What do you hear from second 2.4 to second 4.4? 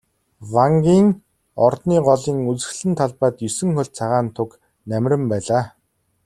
үзэсгэлэнт талбайд есөн хөлт цагаан